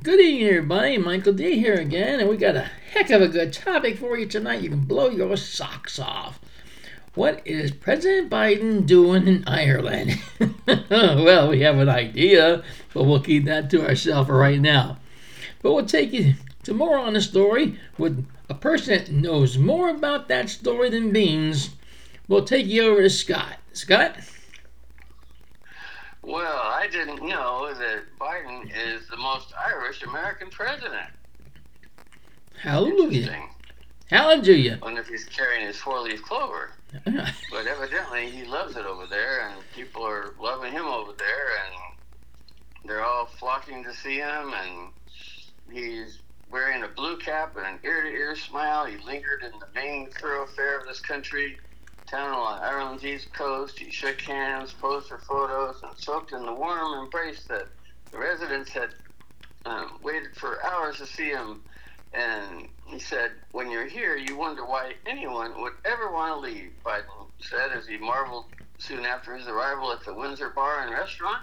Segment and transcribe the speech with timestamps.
[0.00, 0.96] Good evening, everybody.
[0.96, 4.26] Michael D here again, and we got a heck of a good topic for you
[4.26, 4.62] tonight.
[4.62, 6.40] You can blow your socks off.
[7.14, 10.18] What is President Biden doing in Ireland?
[10.88, 12.62] well, we have an idea,
[12.94, 14.98] but we'll keep that to ourselves right now.
[15.60, 19.90] But we'll take you to more on the story with a person that knows more
[19.90, 21.70] about that story than beans.
[22.28, 23.56] We'll take you over to Scott.
[23.74, 24.16] Scott?
[26.22, 31.10] Well, I didn't know that Biden is the most Irish American president.
[32.60, 33.48] Hallelujah.
[34.08, 34.78] Hallelujah.
[34.82, 36.70] Wonder if he's carrying his four-leaf clover.
[37.50, 42.88] But evidently, he loves it over there, and people are loving him over there, and
[42.88, 44.52] they're all flocking to see him.
[44.54, 44.92] And
[45.70, 46.18] he's
[46.50, 48.84] wearing a blue cap and an ear-to-ear smile.
[48.84, 51.58] He lingered in the main thoroughfare of this country,
[52.12, 53.78] town on Ireland's east coast.
[53.78, 57.66] He shook hands, posed for photos, and soaked in the warm embrace that
[58.10, 58.90] the residents had
[59.64, 61.62] um, waited for hours to see him.
[62.12, 66.72] And he said, When you're here, you wonder why anyone would ever want to leave,
[66.84, 67.02] Biden
[67.40, 68.44] said as he marveled
[68.78, 71.42] soon after his arrival at the Windsor Bar and Restaurant.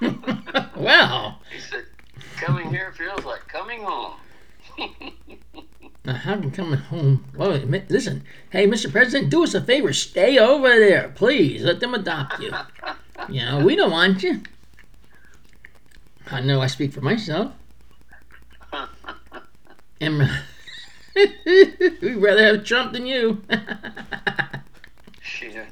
[0.76, 1.38] wow.
[1.52, 1.84] He said,
[2.36, 4.14] Coming here feels like coming home.
[6.04, 7.24] Now, how can coming home?
[7.36, 7.50] Well,
[7.88, 8.90] listen, hey, Mr.
[8.90, 9.92] President, do us a favor.
[9.92, 11.62] Stay over there, please.
[11.62, 12.52] Let them adopt you.
[13.28, 14.40] You know, we don't want you.
[16.30, 17.52] I know I speak for myself.
[20.00, 20.18] And
[21.14, 23.42] we'd rather have Trump than you.
[25.20, 25.66] Shit.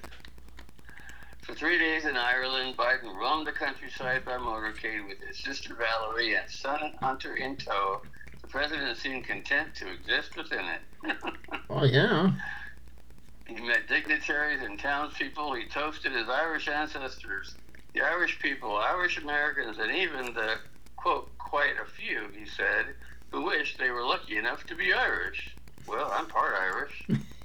[1.41, 6.35] For three days in Ireland, Biden roamed the countryside by motorcade with his sister Valerie
[6.35, 8.03] and son Hunter in tow.
[8.49, 10.81] The president seemed content to exist within it.
[11.69, 12.31] oh, yeah.
[13.47, 15.53] he met dignitaries and townspeople.
[15.53, 17.57] He toasted his Irish ancestors,
[17.93, 20.55] the Irish people, Irish Americans, and even the,
[20.97, 22.87] quote, quite a few, he said,
[23.31, 25.55] who wished they were lucky enough to be Irish.
[25.87, 27.07] Well, I'm part Irish.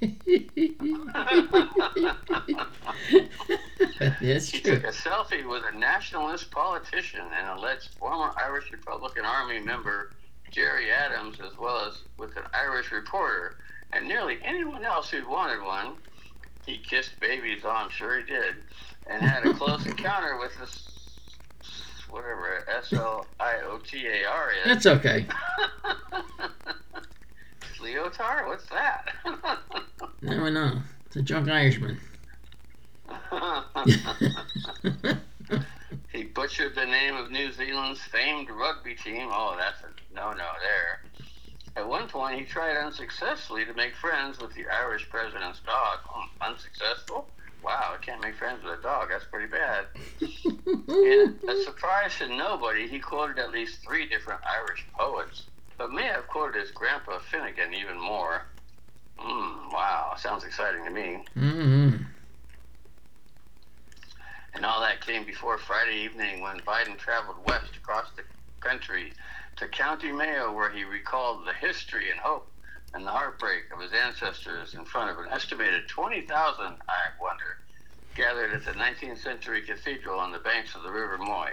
[4.22, 4.76] That's He true.
[4.76, 10.12] took a selfie with a nationalist politician and alleged former Irish Republican Army member
[10.54, 13.56] Gerry Adams, as well as with an Irish reporter,
[13.92, 15.94] and nearly anyone else who wanted one.
[16.64, 18.54] He kissed babies, oh, I'm sure he did,
[19.08, 20.88] and had a close encounter with this,
[22.08, 24.64] whatever S L I O T A R is.
[24.64, 25.26] That's okay.
[27.82, 28.46] Leotard?
[28.46, 29.12] What's that?
[30.22, 30.80] Never know.
[31.06, 32.00] It's a drunk Irishman.
[36.12, 39.28] he butchered the name of New Zealand's famed rugby team.
[39.30, 41.00] Oh, that's a no no there.
[41.76, 45.98] At one point, he tried unsuccessfully to make friends with the Irish president's dog.
[46.04, 47.26] Hmm, unsuccessful?
[47.64, 49.08] Wow, I can't make friends with a dog.
[49.10, 49.86] That's pretty bad.
[50.88, 55.44] In a surprise to nobody, he quoted at least three different Irish poets,
[55.76, 58.42] but may have quoted his grandpa Finnegan even more.
[59.18, 61.24] Hmm, wow, sounds exciting to me.
[61.36, 61.96] mm-hmm.
[64.54, 68.22] And all that came before Friday evening when Biden traveled west across the
[68.60, 69.12] country
[69.56, 72.50] to County Mayo, where he recalled the history and hope
[72.92, 76.28] and the heartbreak of his ancestors in front of an estimated 20,000,
[76.64, 76.76] I
[77.20, 77.58] wonder,
[78.14, 81.50] gathered at the 19th century cathedral on the banks of the River Moy.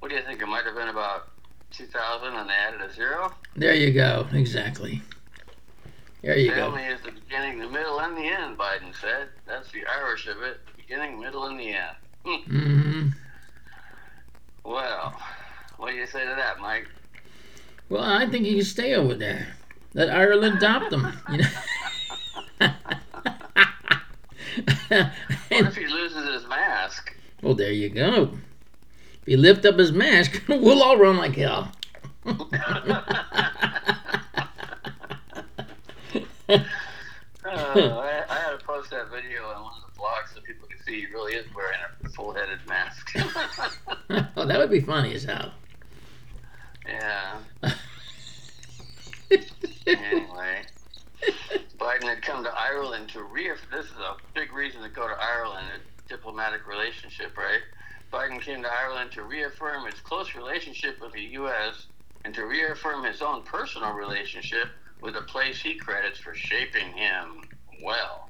[0.00, 0.42] What do you think?
[0.42, 1.28] It might have been about
[1.72, 3.32] 2,000 and they added a zero?
[3.56, 4.26] There you go.
[4.32, 5.02] Exactly.
[6.22, 6.72] There you go.
[6.72, 9.28] Family is the beginning, the middle, and the end, Biden said.
[9.46, 11.96] That's the Irish of it beginning, middle, and the end.
[12.24, 12.56] Hmm.
[12.56, 13.08] Mm-hmm.
[14.64, 15.18] Well,
[15.76, 16.88] what do you say to that, Mike?
[17.88, 19.54] Well, I think he can stay over there.
[19.94, 21.06] Let Ireland adopt him.
[21.30, 21.48] You know.
[24.88, 27.14] What if he loses his mask?
[27.42, 28.32] well, there you go.
[29.22, 31.72] If he lift up his mask, we'll all run like hell.
[37.50, 40.68] Oh, I, I had to post that video on one of the blogs so people
[40.68, 43.12] can see he really is wearing a full-headed mask.
[44.36, 45.52] oh, that would be funny as hell.
[46.86, 47.38] yeah.
[49.86, 50.62] Anyway,
[51.88, 53.70] Biden had come to Ireland to reaffirm.
[53.72, 55.66] This is a big reason to go to Ireland.
[55.74, 57.62] A diplomatic relationship, right?
[58.12, 61.86] Biden came to Ireland to reaffirm its close relationship with the U.S.
[62.26, 64.68] and to reaffirm his own personal relationship
[65.00, 67.42] with a place he credits for shaping him
[67.82, 68.28] well.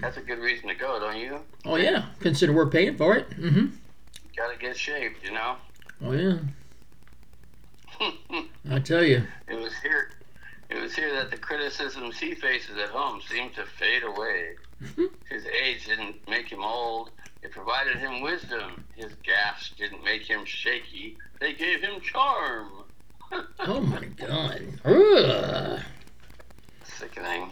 [0.00, 1.40] That's a good reason to go, don't you?
[1.64, 3.30] Oh yeah, consider we're paying for it.
[3.30, 3.66] Mm-hmm.
[4.36, 5.56] Got to get shaped, you know.
[6.04, 6.38] Oh yeah,
[8.70, 9.22] I tell you.
[9.48, 10.10] it was here.
[10.68, 14.56] It was here that the criticisms he faces at home seemed to fade away.
[14.82, 15.04] Mm-hmm.
[15.30, 17.10] His age didn't make him old.
[17.42, 18.84] It provided him wisdom.
[18.96, 22.70] His gas didn't make him shaky they gave him charm.
[23.60, 24.62] oh my god.
[24.84, 25.80] Ugh.
[26.84, 27.50] Sickening.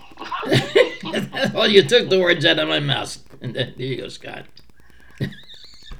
[1.53, 3.19] well, you took the words out of my mouth.
[3.45, 4.47] There you go, Scott.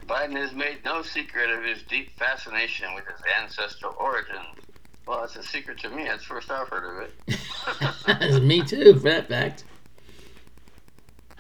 [0.07, 4.64] Biden has made no secret of his deep fascination with his ancestral origins.
[5.07, 6.05] Well, it's a secret to me.
[6.05, 8.43] That's the first I've heard of it.
[8.43, 9.65] me too, for that fact.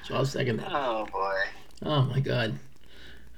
[0.04, 0.68] So I'll second that.
[0.70, 1.34] Oh boy.
[1.82, 2.58] Oh my God.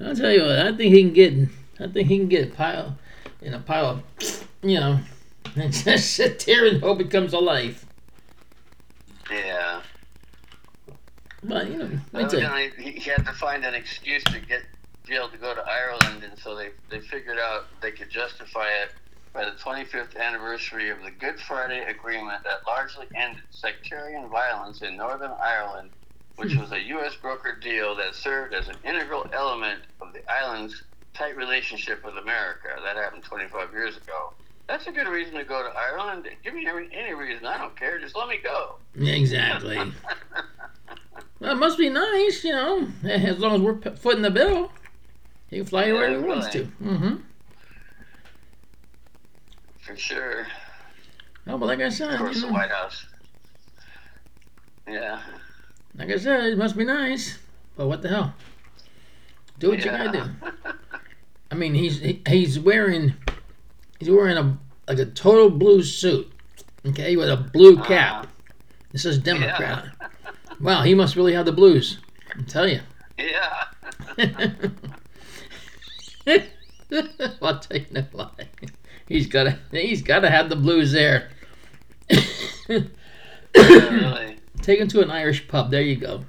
[0.01, 0.59] I'll tell you what.
[0.59, 1.49] I think he can get.
[1.79, 2.99] I think he can get a pile
[3.41, 4.99] in a pile of, you know,
[5.57, 7.87] and just sit there and hope it comes to life.
[9.31, 9.83] Yeah.
[11.45, 14.63] But you know, Evidently, he had to find an excuse to get
[15.07, 18.67] be able to go to Ireland, and so they they figured out they could justify
[18.83, 18.91] it
[19.37, 24.97] by the 25th anniversary of the Good Friday Agreement that largely ended sectarian violence in
[24.97, 25.91] Northern Ireland,
[26.37, 26.61] which hmm.
[26.61, 27.17] was a U.S.
[27.23, 32.69] brokered deal that served as an integral element of the island's tight relationship with America.
[32.83, 34.33] That happened 25 years ago.
[34.69, 36.27] That's a good reason to go to Ireland.
[36.43, 37.45] Give me any reason.
[37.45, 37.99] I don't care.
[37.99, 38.77] Just let me go.
[38.99, 39.77] Exactly.
[41.41, 44.73] well, it must be nice, you know, as long as we're footing the bill.
[45.51, 46.65] He can fly yeah, wherever he wants to.
[46.83, 47.17] Mm-hmm.
[49.87, 50.47] For sure.
[51.47, 53.07] Oh, but like I said, of course, the White House.
[54.89, 55.23] Yeah.
[55.97, 57.39] Like I said, it must be nice,
[57.77, 58.35] but what the hell?
[59.61, 59.85] Do what yeah.
[59.85, 60.75] you gotta do.
[61.53, 63.15] I mean, he's he, he's wearing
[64.01, 66.33] he's wearing a like a total blue suit,
[66.85, 67.85] okay, with a blue uh-huh.
[67.85, 68.25] cap.
[68.25, 68.29] Uh,
[68.91, 69.85] this is Democrat.
[70.01, 70.09] Yeah.
[70.61, 71.99] wow, he must really have the blues.
[72.37, 72.81] I tell you.
[73.19, 73.65] Yeah.
[77.41, 78.49] I'll tell you no lie.
[79.09, 81.31] He's gotta he's gotta have the blues there.
[82.69, 84.39] really?
[84.63, 85.71] Take him to an Irish pub.
[85.71, 86.25] There you go.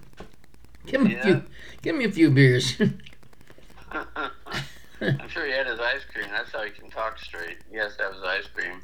[0.86, 1.20] Give me yeah.
[1.20, 1.44] a few.
[1.82, 2.76] Give me a few beers.
[3.92, 6.28] I'm sure he had his ice cream.
[6.32, 7.58] That's how he can talk straight.
[7.70, 8.82] He has to have his ice cream.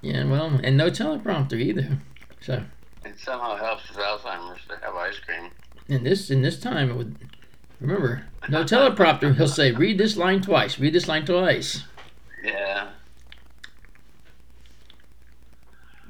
[0.00, 1.98] Yeah, well, and no teleprompter either.
[2.40, 2.62] So.
[3.04, 5.50] It somehow helps his Alzheimer's to have ice cream.
[5.88, 7.16] In this in this time, it would
[7.80, 9.36] Remember, no teleprompter.
[9.36, 10.78] He'll say, read this line twice.
[10.78, 11.84] Read this line twice.
[12.42, 12.88] Yeah.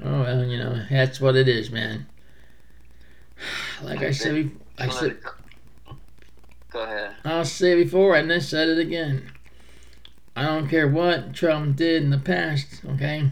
[0.03, 2.07] Oh well, you know that's what it is, man.
[3.81, 5.19] Like I said, I said.
[6.71, 7.15] Go ahead.
[7.25, 9.31] I'll say before, and then said it again.
[10.35, 13.31] I don't care what Trump did in the past, okay?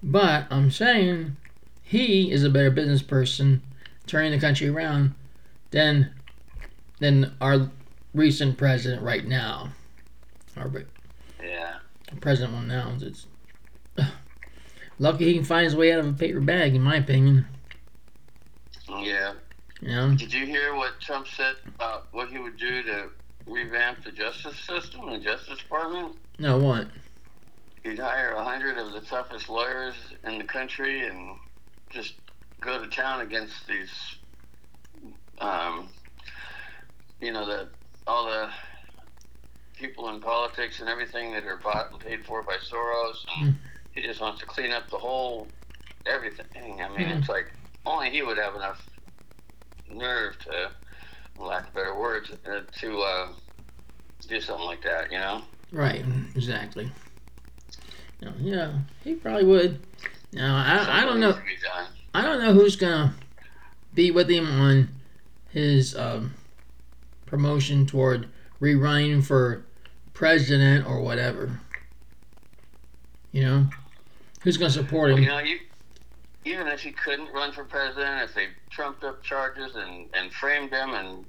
[0.00, 1.36] But I'm saying
[1.82, 3.62] he is a better business person
[4.06, 5.14] turning the country around
[5.72, 6.12] than
[7.00, 7.70] than our
[8.14, 9.72] recent president right now.
[10.56, 10.70] Our
[11.42, 11.78] yeah.
[12.20, 12.92] president one now.
[13.00, 13.26] It's
[14.98, 17.46] lucky he can find his way out of a paper bag, in my opinion.
[18.88, 19.34] Yeah.
[19.80, 20.14] Yeah.
[20.16, 23.10] Did you hear what Trump said about what he would do to
[23.46, 26.16] revamp the justice system, the Justice Department?
[26.38, 26.88] No, what?
[27.82, 29.94] He'd hire a hundred of the toughest lawyers
[30.24, 31.36] in the country and
[31.90, 32.14] just
[32.60, 33.90] go to town against these
[35.38, 35.88] um,
[37.20, 37.68] you know, the
[38.06, 38.50] all the
[39.76, 43.16] people in politics and everything that are bought and paid for by Soros.
[43.38, 43.56] And mm.
[43.94, 45.46] He just wants to clean up the whole
[46.06, 46.80] everything.
[46.82, 47.18] I mean, mm.
[47.18, 47.50] it's like
[47.86, 48.86] only he would have enough
[49.90, 50.70] nerve to,
[51.38, 53.28] lack of better words, uh, to uh,
[54.28, 55.10] do something like that.
[55.10, 55.42] You know?
[55.72, 56.04] Right.
[56.34, 56.90] Exactly.
[58.40, 59.80] Yeah, he probably would.
[60.32, 61.38] Now I, I don't know.
[62.14, 63.14] I don't know who's gonna
[63.92, 64.88] be with him on
[65.50, 66.34] his um,
[67.26, 68.28] promotion toward
[68.60, 69.64] rerunning for
[70.12, 71.60] president or whatever.
[73.32, 73.66] You know,
[74.44, 75.16] who's going to support him?
[75.16, 75.58] Well, you know, you,
[76.44, 80.70] even if he couldn't run for president, if they trumped up charges and, and framed
[80.70, 81.24] him and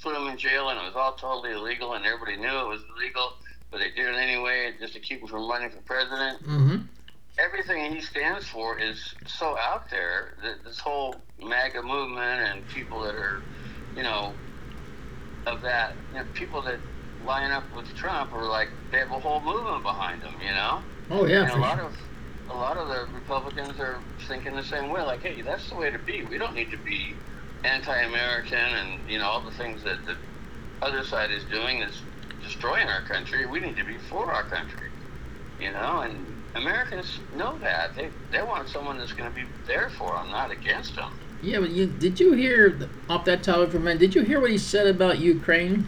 [0.00, 2.80] put him in jail and it was all totally illegal and everybody knew it was
[2.96, 3.34] illegal,
[3.70, 6.42] but they did it anyway just to keep him from running for president.
[6.42, 6.76] Mm-hmm.
[7.38, 13.00] Everything he stands for is so out there that this whole MAGA movement and people
[13.02, 13.42] that are,
[13.96, 14.32] you know,
[15.46, 15.94] of that.
[16.12, 16.78] You know, people that
[17.24, 20.34] line up with Trump are like they have a whole movement behind them.
[20.44, 20.82] You know.
[21.10, 21.44] Oh yeah.
[21.44, 21.86] And a lot sure.
[21.86, 21.96] of
[22.52, 25.02] a lot of the Republicans are thinking the same way.
[25.02, 26.22] Like, hey, that's the way to be.
[26.24, 27.14] We don't need to be
[27.64, 30.16] anti-American and you know all the things that the
[30.84, 32.02] other side is doing is
[32.42, 33.46] destroying our country.
[33.46, 34.88] We need to be for our country.
[35.60, 37.94] You know, and Americans know that.
[37.96, 41.12] They they want someone that's going to be there for them, not against them.
[41.42, 43.98] Yeah, but you, did you hear off that topic for a minute?
[43.98, 45.86] Did you hear what he said about Ukraine?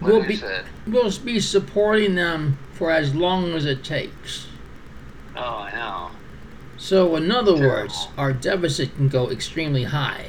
[0.00, 0.66] What we'll be said?
[0.86, 4.48] we'll be supporting them for as long as it takes.
[5.44, 6.10] Oh, I know.
[6.76, 7.68] So, in other Terrible.
[7.68, 10.26] words, our deficit can go extremely high,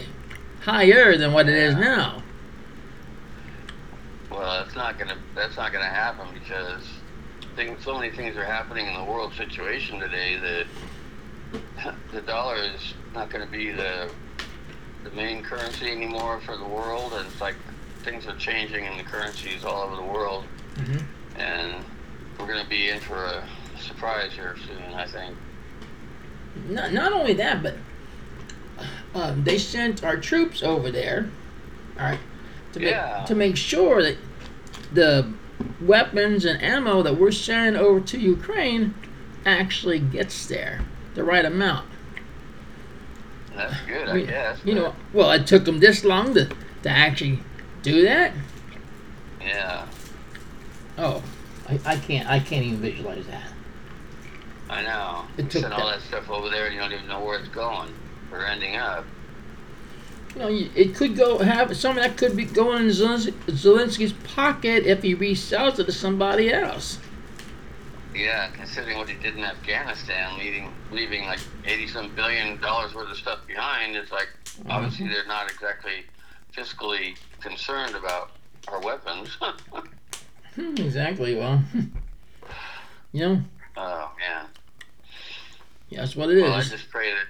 [0.62, 1.52] higher than what yeah.
[1.54, 2.24] it is now.
[4.32, 6.84] Well, that's not gonna that's not gonna happen because
[7.56, 10.66] things, so many things are happening in the world situation today
[11.84, 14.10] that the dollar is not going to be the
[15.04, 17.56] the main currency anymore for the world, and it's like
[18.04, 21.40] things are changing in the currencies all over the world, Mm-hmm.
[21.40, 21.86] and
[22.40, 23.44] we're going to be in for a
[23.84, 24.94] surprise here soon.
[24.94, 25.36] I think.
[26.70, 27.76] Not, not only that, but
[29.16, 31.30] um, they sent our troops over there,
[32.00, 32.20] all right,
[32.74, 34.18] to make, to make sure that
[34.94, 35.32] the
[35.82, 38.94] weapons and ammo that we're sending over to Ukraine
[39.46, 40.82] actually gets there,
[41.16, 41.88] the right amount.
[43.56, 44.60] That's good, I We- guess.
[44.64, 46.46] You know, well, it took them this long to,
[46.84, 47.40] to actually
[47.82, 48.32] do that.
[49.42, 49.86] Yeah,
[50.98, 51.22] Oh,
[51.68, 53.44] I, I can't I can't even visualize that.
[54.74, 55.26] I know.
[55.38, 57.50] It took send all that- stuff over there, and you don't even know where it's
[57.50, 57.94] going
[58.32, 59.06] or ending up.
[60.36, 64.14] You know, it could go have some of that could be going in Zelensky, Zelensky's
[64.36, 66.98] pocket if he resells it to somebody else.
[68.16, 73.12] Yeah, considering what he did in Afghanistan, leaving leaving like eighty some billion dollars worth
[73.12, 74.30] of stuff behind, it's like
[74.70, 76.04] obviously they're not exactly
[76.56, 78.32] fiscally concerned about
[78.68, 79.38] our weapons.
[80.56, 81.36] Hmm, exactly.
[81.36, 81.64] Well,
[83.12, 83.42] you know,
[83.76, 84.46] oh man.
[85.94, 86.44] Yeah, that's what it is.
[86.44, 87.28] Well, I just pray that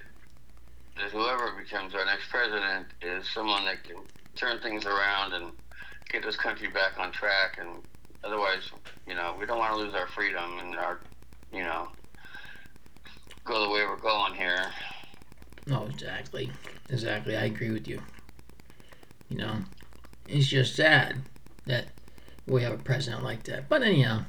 [0.96, 3.96] that whoever becomes our next president is someone that can
[4.36, 5.52] turn things around and
[6.10, 7.58] get this country back on track.
[7.60, 7.82] And
[8.22, 8.70] otherwise,
[9.06, 11.00] you know, we don't want to lose our freedom and our,
[11.52, 11.88] you know,
[13.44, 14.66] go the way we're going here.
[15.66, 16.50] No, exactly,
[16.88, 17.36] exactly.
[17.36, 18.00] I agree with you.
[19.28, 19.56] You know,
[20.28, 21.22] it's just sad
[21.66, 21.86] that
[22.46, 23.68] we have a president like that.
[23.68, 24.24] But anyhow,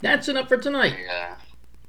[0.00, 0.96] that's enough for tonight.
[1.02, 1.36] Yeah.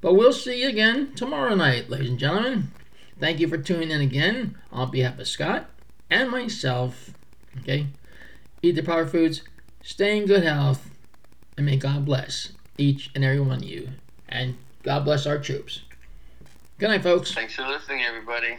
[0.01, 2.71] But we'll see you again tomorrow night, ladies and gentlemen.
[3.19, 5.69] Thank you for tuning in again on behalf of Scott
[6.09, 7.11] and myself.
[7.59, 7.87] Okay?
[8.63, 9.43] Eat the proper foods,
[9.83, 10.89] stay in good health,
[11.55, 13.89] and may God bless each and every one of you.
[14.27, 15.81] And God bless our troops.
[16.79, 17.33] Good night, folks.
[17.33, 18.57] Thanks for listening, everybody.